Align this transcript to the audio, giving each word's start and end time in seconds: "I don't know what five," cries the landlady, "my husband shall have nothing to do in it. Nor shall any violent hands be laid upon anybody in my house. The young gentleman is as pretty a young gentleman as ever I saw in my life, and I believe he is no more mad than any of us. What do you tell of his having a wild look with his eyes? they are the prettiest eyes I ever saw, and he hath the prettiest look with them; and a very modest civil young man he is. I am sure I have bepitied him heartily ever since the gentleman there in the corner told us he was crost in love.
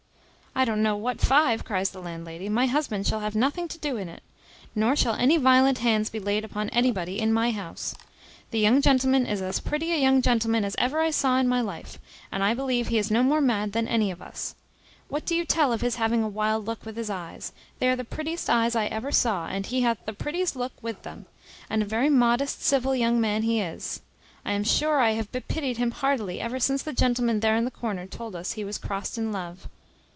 "I 0.53 0.65
don't 0.65 0.83
know 0.83 0.97
what 0.97 1.21
five," 1.21 1.63
cries 1.63 1.91
the 1.91 2.01
landlady, 2.01 2.49
"my 2.49 2.67
husband 2.67 3.07
shall 3.07 3.21
have 3.21 3.35
nothing 3.35 3.69
to 3.69 3.77
do 3.77 3.95
in 3.95 4.09
it. 4.09 4.21
Nor 4.75 4.97
shall 4.97 5.13
any 5.13 5.37
violent 5.37 5.77
hands 5.77 6.09
be 6.09 6.19
laid 6.19 6.43
upon 6.43 6.67
anybody 6.71 7.19
in 7.21 7.31
my 7.31 7.51
house. 7.51 7.95
The 8.51 8.59
young 8.59 8.81
gentleman 8.81 9.25
is 9.25 9.41
as 9.41 9.61
pretty 9.61 9.93
a 9.93 9.97
young 9.97 10.21
gentleman 10.21 10.65
as 10.65 10.75
ever 10.77 10.99
I 10.99 11.09
saw 11.09 11.37
in 11.39 11.47
my 11.47 11.61
life, 11.61 11.99
and 12.33 12.43
I 12.43 12.53
believe 12.53 12.89
he 12.89 12.97
is 12.97 13.09
no 13.09 13.23
more 13.23 13.39
mad 13.39 13.71
than 13.71 13.87
any 13.87 14.11
of 14.11 14.21
us. 14.21 14.53
What 15.07 15.25
do 15.25 15.35
you 15.35 15.45
tell 15.45 15.71
of 15.71 15.79
his 15.79 15.95
having 15.95 16.21
a 16.21 16.27
wild 16.27 16.65
look 16.67 16.85
with 16.85 16.97
his 16.97 17.09
eyes? 17.09 17.53
they 17.79 17.87
are 17.87 17.95
the 17.95 18.03
prettiest 18.03 18.49
eyes 18.49 18.75
I 18.75 18.87
ever 18.87 19.11
saw, 19.13 19.47
and 19.47 19.65
he 19.65 19.81
hath 19.81 20.03
the 20.05 20.13
prettiest 20.13 20.57
look 20.57 20.73
with 20.83 21.03
them; 21.03 21.27
and 21.69 21.81
a 21.81 21.85
very 21.85 22.09
modest 22.09 22.61
civil 22.61 22.93
young 22.93 23.21
man 23.21 23.43
he 23.43 23.61
is. 23.61 24.01
I 24.43 24.51
am 24.51 24.65
sure 24.65 24.99
I 24.99 25.11
have 25.11 25.31
bepitied 25.31 25.77
him 25.77 25.91
heartily 25.91 26.41
ever 26.41 26.59
since 26.59 26.83
the 26.83 26.93
gentleman 26.93 27.39
there 27.39 27.55
in 27.55 27.63
the 27.63 27.71
corner 27.71 28.05
told 28.05 28.35
us 28.35 28.51
he 28.51 28.65
was 28.65 28.77
crost 28.77 29.17
in 29.17 29.31
love. 29.31 29.69